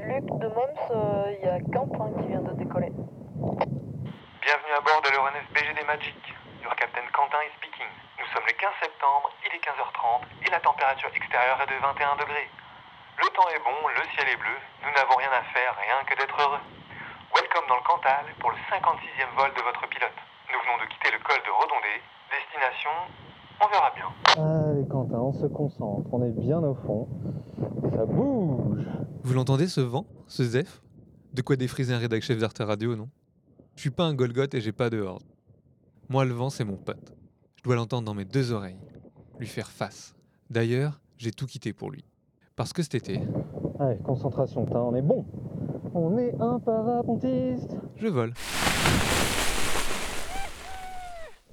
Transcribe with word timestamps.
Luc 0.00 0.24
de 0.40 0.48
Moms, 0.48 0.86
euh, 0.96 1.36
il 1.36 1.44
y 1.44 1.50
a 1.50 1.60
Camp 1.76 1.92
hein, 2.00 2.08
qui 2.16 2.28
vient 2.32 2.40
de 2.40 2.56
décoller. 2.56 2.88
Bienvenue 4.40 4.72
à 4.72 4.80
bord 4.80 5.02
de 5.04 5.12
l'Euronef 5.12 5.44
BGD 5.52 5.84
Magic. 5.84 6.16
Your 6.64 6.72
Captain 6.76 7.04
Quentin 7.12 7.36
is 7.44 7.52
speaking. 7.60 7.92
Nous 8.16 8.24
sommes 8.32 8.48
le 8.48 8.56
15 8.56 8.72
septembre, 8.80 9.28
il 9.44 9.52
est 9.52 9.60
15h30 9.60 10.24
et 10.46 10.50
la 10.50 10.60
température 10.60 11.12
extérieure 11.12 11.60
est 11.60 11.68
de 11.68 11.76
21 11.84 12.16
degrés. 12.16 12.48
Le 13.20 13.28
temps 13.36 13.48
est 13.52 13.60
bon, 13.60 13.76
le 13.92 14.04
ciel 14.16 14.24
est 14.32 14.40
bleu, 14.40 14.56
nous 14.88 14.92
n'avons 14.96 15.16
rien 15.20 15.32
à 15.36 15.44
faire, 15.52 15.76
rien 15.76 16.00
que 16.08 16.16
d'être 16.16 16.40
heureux. 16.40 16.64
Welcome 17.36 17.68
dans 17.68 17.76
le 17.76 17.84
Cantal 17.84 18.24
pour 18.40 18.56
le 18.56 18.58
56e 18.72 19.36
vol 19.36 19.52
de 19.52 19.60
votre 19.60 19.84
pilote. 19.84 20.16
Nous 20.48 20.60
venons 20.64 20.80
de 20.80 20.88
quitter 20.88 21.12
le 21.12 21.20
col 21.20 21.44
de 21.44 21.52
Redondé. 21.52 22.00
Destination, 22.32 22.94
on 23.62 23.68
verra 23.68 23.90
bien. 23.94 24.42
Allez 24.42 24.86
Quentin, 24.88 25.18
on 25.18 25.32
se 25.32 25.46
concentre, 25.46 26.08
on 26.12 26.22
est 26.24 26.30
bien 26.30 26.58
au 26.62 26.74
fond. 26.74 27.08
Ça 27.94 28.04
bouge 28.06 28.84
Vous 29.22 29.34
l'entendez 29.34 29.66
ce 29.68 29.80
vent, 29.80 30.06
ce 30.26 30.44
zef 30.44 30.82
De 31.34 31.42
quoi 31.42 31.56
défriser 31.56 31.92
un 31.94 31.98
rédac 31.98 32.22
chef 32.22 32.38
d'Arte 32.38 32.58
Radio, 32.58 32.96
non? 32.96 33.08
Je 33.76 33.80
suis 33.82 33.90
pas 33.90 34.04
un 34.04 34.14
Golgoth 34.14 34.54
et 34.54 34.60
j'ai 34.60 34.72
pas 34.72 34.90
de 34.90 35.00
horde. 35.00 35.22
Moi, 36.08 36.24
le 36.24 36.32
vent, 36.34 36.50
c'est 36.50 36.64
mon 36.64 36.76
pote. 36.76 37.14
Je 37.56 37.62
dois 37.62 37.76
l'entendre 37.76 38.04
dans 38.04 38.14
mes 38.14 38.24
deux 38.24 38.52
oreilles, 38.52 38.78
lui 39.38 39.46
faire 39.46 39.70
face. 39.70 40.14
D'ailleurs, 40.50 41.00
j'ai 41.18 41.30
tout 41.30 41.46
quitté 41.46 41.72
pour 41.72 41.90
lui. 41.90 42.04
Parce 42.56 42.72
que 42.72 42.82
cet 42.82 42.94
été, 42.94 43.20
Allez, 43.78 43.98
concentration, 43.98 44.64
putain, 44.66 44.80
on 44.80 44.94
est 44.94 45.02
bon 45.02 45.24
On 45.94 46.18
est 46.18 46.34
un 46.40 46.58
parapontiste 46.58 47.76
je 47.96 48.06
vole. 48.08 48.32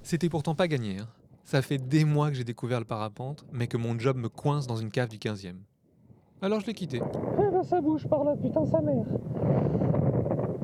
C'était 0.02 0.30
pourtant 0.30 0.56
pas 0.56 0.68
gagné. 0.68 1.00
hein. 1.00 1.08
Ça 1.48 1.62
fait 1.62 1.78
des 1.78 2.04
mois 2.04 2.30
que 2.30 2.36
j'ai 2.36 2.44
découvert 2.44 2.80
le 2.80 2.86
parapente, 2.86 3.46
mais 3.54 3.68
que 3.68 3.78
mon 3.78 3.98
job 3.98 4.18
me 4.18 4.28
coince 4.28 4.68
dans 4.68 4.76
une 4.76 4.92
cave 4.92 5.08
du 5.08 5.16
15e. 5.18 5.56
Alors 6.42 6.60
je 6.60 6.66
l'ai 6.66 6.74
quitté. 6.74 7.00
Eh 7.02 7.52
ben 7.52 7.64
ça 7.64 7.80
bouge 7.80 8.06
par 8.06 8.26
là, 8.26 8.36
putain 8.36 8.66
sa 8.66 8.82
mère 8.82 9.06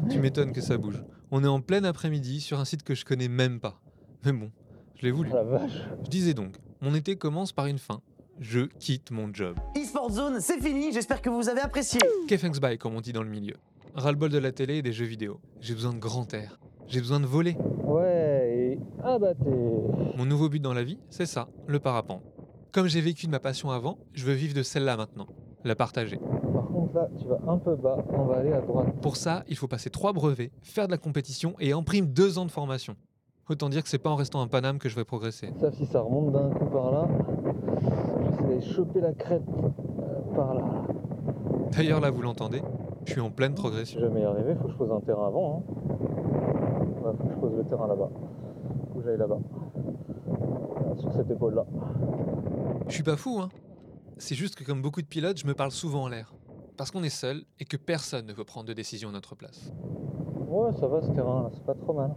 Tu 0.10 0.20
m'étonnes 0.20 0.52
que 0.52 0.60
ça 0.60 0.78
bouge. 0.78 1.02
On 1.32 1.42
est 1.42 1.48
en 1.48 1.62
plein 1.62 1.86
après-midi 1.86 2.42
sur 2.42 2.60
un 2.60 2.66
site 2.66 2.84
que 2.84 2.96
je 2.96 3.06
connais 3.06 3.30
même 3.30 3.62
pas. 3.62 3.80
Mais 4.26 4.34
bon, 4.34 4.52
je 4.96 5.04
l'ai 5.06 5.12
voulu. 5.12 5.30
La 5.30 5.44
vache 5.44 5.72
Je 6.04 6.10
disais 6.10 6.34
donc, 6.34 6.58
mon 6.82 6.94
été 6.94 7.16
commence 7.16 7.54
par 7.54 7.68
une 7.68 7.80
fin. 7.80 8.02
Je 8.42 8.66
quitte 8.78 9.10
mon 9.10 9.34
job. 9.34 9.56
eSport 9.76 10.12
Zone, 10.12 10.42
c'est 10.42 10.60
fini, 10.62 10.92
j'espère 10.92 11.22
que 11.22 11.30
vous 11.30 11.48
avez 11.48 11.62
apprécié. 11.62 12.02
Thanks 12.28 12.60
bye, 12.60 12.78
comme 12.78 12.94
on 12.96 13.00
dit 13.00 13.14
dans 13.14 13.24
le 13.24 13.30
milieu. 13.30 13.56
Ras-le-bol 13.96 14.32
de 14.32 14.38
la 14.38 14.52
télé 14.52 14.80
et 14.80 14.82
des 14.82 14.92
jeux 14.92 15.06
vidéo. 15.06 15.40
J'ai 15.62 15.76
besoin 15.76 15.94
de 15.94 16.00
grand 16.00 16.34
air. 16.34 16.60
J'ai 16.88 17.00
besoin 17.00 17.22
de 17.22 17.26
voler. 17.26 17.56
Ouais, 17.86 18.43
Ah 19.16 19.20
bah 19.20 19.36
t'es... 19.36 20.18
Mon 20.18 20.26
nouveau 20.26 20.50
but 20.50 20.60
dans 20.60 20.74
la 20.74 20.84
vie, 20.84 20.98
c'est 21.12 21.28
ça, 21.28 21.48
le 21.68 21.80
parapente. 21.80 22.24
Comme 22.72 22.88
j'ai 22.88 23.00
vécu 23.00 23.28
de 23.28 23.32
ma 23.32 23.40
passion 23.40 23.70
avant, 23.70 24.00
je 24.14 24.26
veux 24.26 24.34
vivre 24.34 24.56
de 24.56 24.64
celle-là 24.64 24.98
maintenant. 24.98 25.28
La 25.64 25.76
partager. 25.76 26.18
Par 26.52 26.66
contre 26.66 26.96
là, 26.96 27.08
tu 27.20 27.28
vas 27.28 27.40
un 27.48 27.58
peu 27.60 27.76
bas, 27.76 27.98
on 28.10 28.24
va 28.26 28.38
aller 28.38 28.52
à 28.52 28.62
droite. 28.62 28.88
Pour 29.04 29.16
ça, 29.16 29.44
il 29.48 29.56
faut 29.56 29.68
passer 29.68 29.92
trois 29.92 30.14
brevets, 30.14 30.52
faire 30.64 30.88
de 30.88 30.92
la 30.92 30.98
compétition 30.98 31.54
et 31.60 31.76
en 31.76 31.84
prime 31.84 32.08
deux 32.08 32.40
ans 32.40 32.46
de 32.46 32.52
formation. 32.52 32.96
Autant 33.50 33.70
dire 33.70 33.84
que 33.84 33.90
c'est 33.90 34.00
pas 34.00 34.10
en 34.10 34.16
restant 34.16 34.42
un 34.42 34.48
Paname 34.48 34.80
que 34.80 34.90
je 34.90 34.96
vais 34.96 35.04
progresser. 35.06 35.54
Sauf 35.60 35.76
si 35.76 35.86
ça 35.86 36.02
remonte 36.02 36.32
d'un 36.34 36.50
coup 36.50 36.66
par 36.66 36.92
là. 36.92 37.08
J'essaie 38.32 38.44
d'aller 38.48 38.62
choper 38.62 39.02
la 39.02 39.14
crête 39.14 39.44
euh, 39.48 40.36
par 40.36 40.56
là. 40.56 40.64
D'ailleurs, 41.72 42.00
là, 42.02 42.10
vous 42.10 42.22
l'entendez, 42.24 42.64
je 43.06 43.12
suis 43.12 43.22
en 43.22 43.30
pleine 43.30 43.52
Si 43.56 43.62
progression. 43.62 44.00
jamais 44.00 44.22
y 44.22 44.24
arriver, 44.24 44.56
faut 44.56 44.66
que 44.66 44.72
je 44.72 44.78
pose 44.78 44.92
un 44.92 45.02
terrain 45.02 45.28
avant. 45.28 45.64
Hein. 45.70 45.74
Ouais, 47.06 47.12
faut 47.18 47.24
que 47.28 47.34
je 47.34 47.40
pose 47.40 47.54
le 47.58 47.64
terrain 47.66 47.88
là-bas. 47.88 48.10
Que 49.04 49.10
j'aille 49.10 49.18
là-bas. 49.18 49.40
Sur 50.98 51.12
cette 51.14 51.30
épaule-là. 51.30 51.66
Je 52.88 52.94
suis 52.94 53.04
pas 53.04 53.18
fou, 53.18 53.40
hein. 53.42 53.50
C'est 54.18 54.36
juste 54.36 54.56
que 54.56 54.64
comme 54.64 54.82
beaucoup 54.82 55.02
de 55.02 55.08
pilotes, 55.08 55.38
je 55.40 55.46
me 55.46 55.54
parle 55.54 55.72
souvent 55.72 56.04
en 56.04 56.08
l'air. 56.08 56.34
Parce 56.78 56.90
qu'on 56.92 57.04
est 57.04 57.10
seul 57.10 57.44
et 57.60 57.66
que 57.66 57.76
personne 57.76 58.26
ne 58.26 58.34
veut 58.34 58.46
prendre 58.46 58.68
de 58.68 58.74
décision 58.74 59.10
à 59.10 59.12
notre 59.12 59.36
place. 59.36 59.74
Ouais, 60.48 60.72
ça 60.80 60.88
va 60.88 61.02
ce 61.02 61.12
terrain 61.12 61.44
là, 61.44 61.50
c'est 61.54 61.66
pas 61.66 61.74
trop 61.74 61.94
mal. 61.94 62.16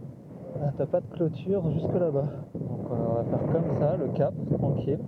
Ah, 0.61 0.71
T'as 0.77 0.85
pas 0.85 1.01
de 1.01 1.07
clôture 1.07 1.69
jusque 1.71 1.93
là-bas. 1.93 2.27
Donc 2.55 2.89
on 2.89 3.13
va 3.15 3.23
faire 3.25 3.51
comme 3.51 3.79
ça, 3.79 3.97
le 3.97 4.07
cap, 4.13 4.33
tranquille. 4.57 4.99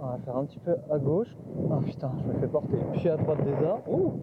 On 0.00 0.06
va 0.06 0.18
faire 0.24 0.36
un 0.36 0.44
petit 0.46 0.58
peu 0.58 0.74
à 0.90 0.98
gauche. 0.98 1.28
Ah 1.70 1.78
putain, 1.84 2.12
je 2.22 2.32
me 2.32 2.40
fais 2.40 2.48
porter. 2.48 2.76
Puis 2.92 3.08
à 3.08 3.16
droite 3.16 3.44
des 3.44 3.64
arbres. 3.64 3.88
Ouh, 3.88 4.20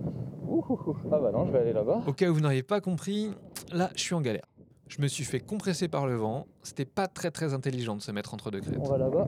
ouh. 0.49 0.95
Ah 1.11 1.19
bah 1.19 1.31
non, 1.31 1.45
je 1.45 1.51
vais 1.51 1.59
aller 1.59 1.73
là-bas. 1.73 2.01
Au 2.05 2.13
cas 2.13 2.29
où 2.29 2.33
vous 2.33 2.41
n'auriez 2.41 2.63
pas 2.63 2.81
compris, 2.81 3.31
là, 3.71 3.89
je 3.95 4.01
suis 4.01 4.15
en 4.15 4.21
galère. 4.21 4.45
Je 4.91 5.01
me 5.01 5.07
suis 5.07 5.23
fait 5.23 5.39
compresser 5.39 5.87
par 5.87 6.05
le 6.05 6.15
vent. 6.15 6.47
C'était 6.63 6.83
pas 6.83 7.07
très 7.07 7.31
très 7.31 7.53
intelligent 7.53 7.95
de 7.95 8.01
se 8.01 8.11
mettre 8.11 8.33
entre 8.33 8.51
deux 8.51 8.59
crêtes. 8.59 8.77
On 8.77 8.89
va 8.89 8.97
là-bas. 8.97 9.25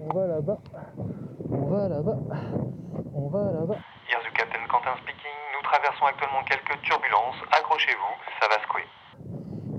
On 0.00 0.12
va 0.12 0.26
là-bas. 0.26 0.58
On 1.52 1.66
va 1.66 1.88
là-bas. 1.88 2.18
On 3.14 3.28
va 3.28 3.52
là-bas. 3.52 3.76
Here's 4.08 4.24
the 4.24 4.36
Captain 4.36 4.66
Quentin 4.68 4.96
speaking. 5.04 5.36
Nous 5.54 5.62
traversons 5.62 6.04
actuellement 6.04 6.42
quelques 6.48 6.82
turbulences. 6.82 7.36
Accrochez-vous, 7.52 8.16
ça 8.40 8.48
va 8.48 8.60
secouer. 8.64 8.82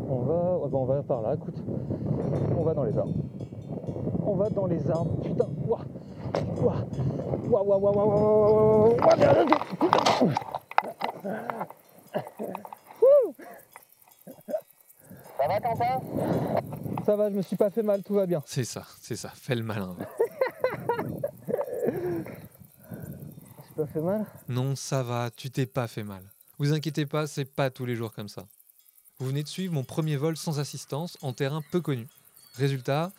On 0.07 0.21
va, 0.21 0.67
bah, 0.69 0.77
on 0.77 0.85
va 0.85 1.03
par 1.03 1.21
là, 1.21 1.33
écoute. 1.33 1.57
On 2.57 2.63
va 2.63 2.73
dans 2.73 2.85
les 2.85 2.97
arbres. 2.97 3.13
On 4.25 4.35
va 4.35 4.49
dans 4.51 4.67
les 4.67 4.89
arbres. 4.89 5.21
Putain, 5.21 5.49
ouah. 5.67 5.81
Ouah. 6.61 6.75
Ouah, 7.49 7.61
ouah, 7.61 7.77
ouah, 7.77 7.91
ouah, 7.91 8.05
ouah, 8.05 8.05
ouah, 8.05 8.51
ouah, 8.51 8.87
ouah, 8.87 9.05
ouah, 9.05 9.15
merde, 9.17 9.49
putain. 9.77 10.03
Ouh. 13.01 13.33
Ça 15.37 15.47
va, 15.47 15.50
Quentin 15.61 16.01
Ça 17.05 17.15
va, 17.15 17.29
je 17.29 17.35
me 17.35 17.41
suis 17.41 17.55
pas 17.55 17.69
fait 17.69 17.83
mal, 17.83 18.03
tout 18.03 18.15
va 18.15 18.25
bien. 18.25 18.41
C'est 18.45 18.63
ça, 18.63 18.85
c'est 19.01 19.15
ça, 19.15 19.29
fais 19.35 19.55
le 19.55 19.63
malin. 19.63 19.95
Je 21.85 23.65
suis 23.65 23.75
pas 23.75 23.87
fait 23.87 24.01
mal? 24.01 24.25
Non, 24.49 24.75
ça 24.75 25.01
va, 25.01 25.29
tu 25.35 25.49
t'es 25.49 25.65
pas 25.65 25.87
fait 25.87 26.03
mal. 26.03 26.23
Vous 26.59 26.73
inquiétez 26.73 27.05
pas, 27.05 27.25
c'est 27.27 27.45
pas 27.45 27.69
tous 27.69 27.85
les 27.85 27.95
jours 27.95 28.13
comme 28.13 28.29
ça. 28.29 28.45
Vous 29.19 29.27
venez 29.27 29.43
de 29.43 29.47
suivre 29.47 29.73
mon 29.73 29.83
premier 29.83 30.17
vol 30.17 30.35
sans 30.35 30.59
assistance 30.59 31.17
en 31.21 31.33
terrain 31.33 31.61
peu 31.71 31.79
connu. 31.79 32.07
Résultat, 32.55 33.11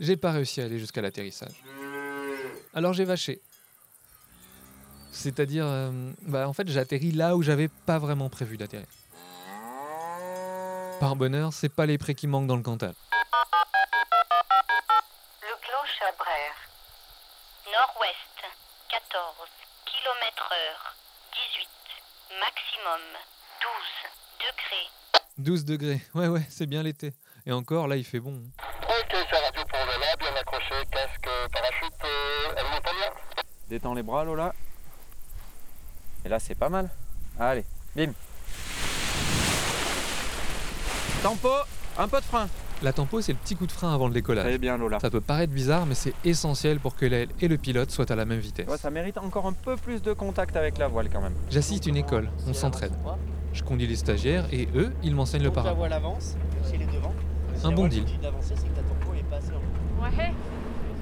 j'ai 0.00 0.16
pas 0.16 0.32
réussi 0.32 0.60
à 0.60 0.64
aller 0.64 0.78
jusqu'à 0.78 1.00
l'atterrissage. 1.00 1.62
Alors 2.74 2.92
j'ai 2.92 3.04
vaché. 3.04 3.40
C'est-à-dire, 5.12 5.64
euh, 5.66 6.12
bah, 6.22 6.48
en 6.48 6.52
fait, 6.52 6.68
j'ai 6.68 6.80
atterri 6.80 7.12
là 7.12 7.36
où 7.36 7.42
j'avais 7.42 7.68
pas 7.68 7.98
vraiment 8.00 8.28
prévu 8.28 8.56
d'atterrir. 8.56 8.88
Par 11.04 11.16
bonheur, 11.16 11.52
c'est 11.52 11.68
pas 11.68 11.84
les 11.84 11.98
prés 11.98 12.14
qui 12.14 12.26
manquent 12.26 12.46
dans 12.46 12.56
le 12.56 12.62
Cantal. 12.62 12.94
Le 15.42 15.54
Clos 15.60 15.86
Chabrère. 15.98 16.56
Nord-ouest, 17.66 18.40
14 18.88 19.34
km 19.84 20.52
heure, 20.54 20.96
18, 21.34 21.68
maximum, 22.40 23.02
12 23.60 24.46
degrés. 24.48 24.88
12 25.36 25.64
degrés, 25.66 26.00
ouais 26.14 26.28
ouais, 26.28 26.46
c'est 26.48 26.64
bien 26.64 26.82
l'été. 26.82 27.12
Et 27.44 27.52
encore, 27.52 27.86
là, 27.86 27.96
il 27.96 28.04
fait 28.06 28.20
bon. 28.20 28.40
Ok, 28.88 29.10
c'est 29.10 29.44
radio 29.44 29.62
pour 29.62 29.80
Lola, 29.80 30.16
bien 30.18 30.34
accroché, 30.36 30.86
casque, 30.90 31.28
parachute, 31.52 32.02
euh, 32.02 32.54
elle 32.56 32.64
m'entend 32.70 32.94
bien 32.94 33.10
Détends 33.68 33.92
les 33.92 34.02
bras, 34.02 34.24
Lola. 34.24 34.54
Et 36.24 36.30
là, 36.30 36.38
c'est 36.38 36.54
pas 36.54 36.70
mal. 36.70 36.88
Allez, 37.38 37.66
bim. 37.94 38.14
Tempo, 41.24 41.48
un 41.96 42.06
peu 42.06 42.20
de 42.20 42.24
frein. 42.26 42.50
La 42.82 42.92
tempo, 42.92 43.22
c'est 43.22 43.32
le 43.32 43.38
petit 43.38 43.56
coup 43.56 43.66
de 43.66 43.72
frein 43.72 43.94
avant 43.94 44.08
le 44.08 44.12
décollage. 44.12 44.44
Très 44.44 44.58
bien, 44.58 44.76
Lola. 44.76 45.00
Ça 45.00 45.08
peut 45.08 45.22
paraître 45.22 45.54
bizarre, 45.54 45.86
mais 45.86 45.94
c'est 45.94 46.12
essentiel 46.22 46.80
pour 46.80 46.96
que 46.96 47.06
l'aile 47.06 47.30
et 47.40 47.48
le 47.48 47.56
pilote 47.56 47.90
soient 47.90 48.12
à 48.12 48.14
la 48.14 48.26
même 48.26 48.40
vitesse. 48.40 48.68
Ouais, 48.68 48.76
ça 48.76 48.90
mérite 48.90 49.16
encore 49.16 49.46
un 49.46 49.54
peu 49.54 49.74
plus 49.76 50.02
de 50.02 50.12
contact 50.12 50.54
avec 50.54 50.76
la 50.76 50.86
voile 50.86 51.08
quand 51.08 51.22
même. 51.22 51.32
J'assiste 51.48 51.86
une 51.86 51.96
école, 51.96 52.30
on 52.46 52.52
s'entraide. 52.52 52.92
Je 53.54 53.62
conduis 53.62 53.86
les 53.86 53.96
stagiaires 53.96 54.46
et 54.52 54.68
eux, 54.74 54.92
ils 55.02 55.14
m'enseignent 55.14 55.44
le 55.44 55.48
Donc 55.48 55.56
la 55.56 55.62
parapente. 55.62 55.78
voile 55.78 55.92
avance, 55.94 56.34
les 56.70 56.84
devants. 56.84 57.14
Un 57.64 57.72
bon 57.72 57.86
deal. 57.88 58.04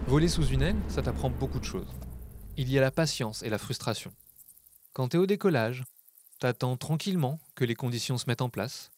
Voler 0.06 0.28
sous 0.28 0.46
une 0.46 0.62
aile, 0.62 0.76
ça 0.86 1.02
t'apprend 1.02 1.30
beaucoup 1.30 1.58
de 1.58 1.64
choses. 1.64 1.92
Il 2.56 2.70
y 2.70 2.78
a 2.78 2.80
la 2.80 2.92
patience 2.92 3.42
et 3.42 3.50
la 3.50 3.58
frustration. 3.58 4.12
Quand 4.92 5.08
t'es 5.08 5.18
au 5.18 5.26
décollage, 5.26 5.82
t'attends 6.38 6.76
tranquillement 6.76 7.40
que 7.56 7.64
les 7.64 7.74
conditions 7.74 8.18
se 8.18 8.26
mettent 8.28 8.42
en 8.42 8.50
place. 8.50 8.92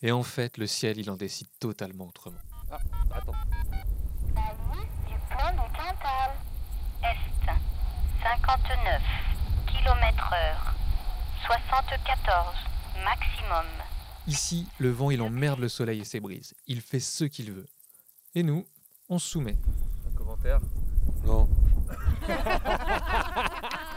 Et 0.00 0.12
en 0.12 0.22
fait, 0.22 0.58
le 0.58 0.66
ciel, 0.66 0.98
il 0.98 1.10
en 1.10 1.16
décide 1.16 1.48
totalement 1.58 2.06
autrement. 2.06 2.38
Attends. 3.10 3.32
du 5.06 5.14
plan 5.28 5.50
du 5.52 5.72
Cantal. 5.72 6.36
Est, 7.02 7.28
59 8.22 9.02
km 9.66 10.32
heure, 10.32 10.74
74 11.46 12.46
maximum. 13.04 13.66
Ici, 14.26 14.66
le 14.78 14.90
vent, 14.90 15.10
il 15.10 15.22
emmerde 15.22 15.60
le 15.60 15.68
soleil 15.68 16.00
et 16.00 16.04
ses 16.04 16.20
brises. 16.20 16.54
Il 16.66 16.80
fait 16.80 17.00
ce 17.00 17.24
qu'il 17.24 17.52
veut. 17.52 17.66
Et 18.34 18.42
nous, 18.42 18.66
on 19.08 19.18
se 19.18 19.28
soumet. 19.28 19.56
Un 20.06 20.16
commentaire? 20.16 20.60
Non. 21.24 21.48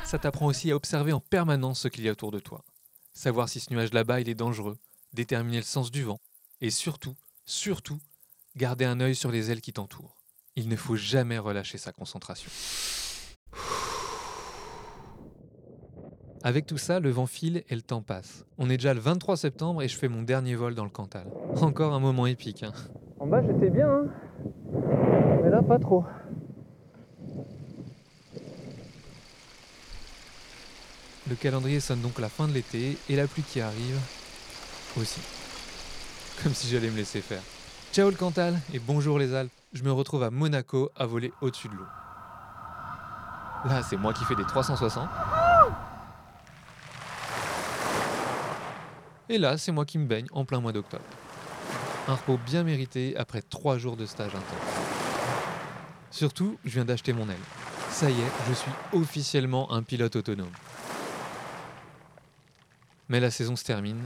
Ça 0.06 0.18
t'apprend 0.20 0.46
aussi 0.46 0.72
à 0.72 0.76
observer 0.76 1.14
en 1.14 1.20
permanence 1.20 1.82
ce 1.82 1.88
qu'il 1.88 2.04
y 2.04 2.10
a 2.10 2.12
autour 2.12 2.32
de 2.32 2.40
toi. 2.40 2.64
Savoir 3.14 3.50
si 3.50 3.60
ce 3.60 3.72
nuage 3.74 3.94
là-bas, 3.94 4.22
il 4.22 4.30
est 4.30 4.36
dangereux, 4.36 4.78
déterminer 5.14 5.58
le 5.58 5.64
sens 5.64 5.92
du 5.92 6.04
vent, 6.04 6.20
et 6.62 6.70
surtout, 6.70 7.16
surtout, 7.46 8.00
garder 8.56 8.86
un 8.86 9.00
œil 9.00 9.16
sur 9.16 9.32
les 9.32 9.52
ailes 9.52 9.62
qui 9.62 9.74
t'entourent. 9.74 10.22
Il 10.56 10.68
ne 10.68 10.76
faut 10.76 10.96
jamais 10.96 11.38
relâcher 11.38 11.78
sa 11.78 11.92
concentration. 11.92 12.50
Avec 16.44 16.66
tout 16.66 16.78
ça, 16.78 17.00
le 17.00 17.12
vent 17.12 17.28
file 17.28 17.64
et 17.70 17.76
le 17.76 17.82
temps 17.82 18.02
passe. 18.02 18.46
On 18.58 18.70
est 18.70 18.78
déjà 18.78 18.94
le 18.94 19.00
23 19.00 19.38
septembre 19.38 19.84
et 19.84 19.88
je 19.88 19.96
fais 19.96 20.08
mon 20.08 20.24
dernier 20.24 20.56
vol 20.56 20.74
dans 20.74 20.84
le 20.84 20.90
Cantal. 20.90 21.28
Encore 21.62 21.94
un 21.94 22.00
moment 22.00 22.26
épique. 22.26 22.64
Hein. 22.64 22.74
En 23.20 23.28
bas, 23.28 23.44
j'étais 23.44 23.70
bien, 23.70 23.88
hein. 23.88 24.06
mais 25.44 25.50
là, 25.52 25.62
pas 25.62 25.78
trop. 25.78 26.04
Le 31.30 31.36
calendrier 31.36 31.80
sonne 31.80 32.02
donc 32.02 32.20
la 32.20 32.28
fin 32.28 32.48
de 32.48 32.54
l'été 32.54 32.98
et 33.08 33.16
la 33.16 33.28
pluie 33.28 33.44
qui 33.44 33.62
arrive 33.62 34.00
aussi. 34.98 35.20
Comme 36.42 36.54
si 36.54 36.68
j'allais 36.68 36.90
me 36.90 36.98
laisser 36.98 37.22
faire. 37.22 37.42
Ciao 37.94 38.10
le 38.10 38.16
Cantal 38.16 38.60
et 38.74 38.80
bonjour 38.80 39.20
les 39.20 39.34
Alpes. 39.34 39.52
Je 39.74 39.84
me 39.84 39.92
retrouve 39.92 40.24
à 40.24 40.32
Monaco 40.32 40.92
à 40.96 41.06
voler 41.06 41.34
au-dessus 41.42 41.68
de 41.68 41.74
l'eau. 41.74 41.86
Là, 43.66 43.84
c'est 43.84 43.98
moi 43.98 44.14
qui 44.14 44.26
fais 44.26 44.36
des 44.36 44.44
360. 44.44 45.08
Et 49.30 49.38
là, 49.38 49.58
c'est 49.58 49.72
moi 49.72 49.86
qui 49.86 49.98
me 49.98 50.06
baigne 50.08 50.28
en 50.32 50.46
plein 50.46 50.60
mois 50.60 50.72
d'octobre. 50.72 51.04
Un 52.08 52.16
repos 52.16 52.40
bien 52.46 52.64
mérité 52.64 53.16
après 53.18 53.42
trois 53.42 53.78
jours 53.78 53.96
de 53.96 54.06
stage 54.06 54.36
intense. 54.36 54.44
Surtout, 56.10 56.58
je 56.66 56.72
viens 56.72 56.86
d'acheter 56.86 57.14
mon 57.14 57.30
aile. 57.30 57.38
Ça 57.90 58.10
y 58.10 58.20
est, 58.20 58.32
je 58.50 58.54
suis 58.54 58.72
officiellement 58.94 59.72
un 59.72 59.84
pilote 59.84 60.16
autonome. 60.16 60.52
Mais 63.10 63.20
la 63.20 63.32
saison 63.32 63.56
se 63.56 63.64
termine 63.64 64.02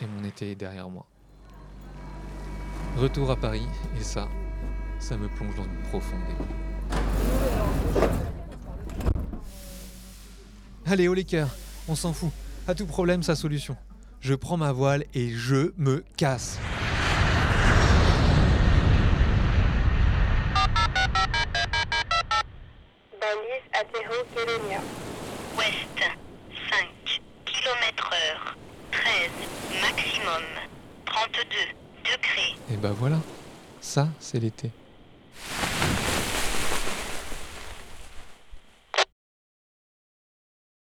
et 0.00 0.06
mon 0.06 0.24
été 0.24 0.52
est 0.52 0.54
derrière 0.54 0.88
moi. 0.88 1.06
Retour 2.96 3.30
à 3.30 3.36
Paris, 3.36 3.66
et 3.98 4.02
ça, 4.02 4.28
ça 4.98 5.16
me 5.16 5.28
plonge 5.28 5.54
dans 5.56 5.64
une 5.64 5.82
profonde. 5.88 6.20
Allez, 10.86 11.08
au 11.08 11.14
cœurs, 11.14 11.50
on 11.88 11.94
s'en 11.94 12.12
fout. 12.12 12.30
À 12.66 12.74
tout 12.74 12.86
problème, 12.86 13.22
sa 13.22 13.36
solution. 13.36 13.76
Je 14.20 14.34
prends 14.34 14.56
ma 14.56 14.72
voile 14.72 15.04
et 15.14 15.30
je 15.30 15.72
me 15.78 16.04
casse. 16.16 16.58
32 31.20 31.44
degrés. 32.04 32.56
Et 32.72 32.76
bah 32.76 32.92
voilà, 32.98 33.18
ça 33.80 34.08
c'est 34.20 34.40
l'été. 34.40 34.70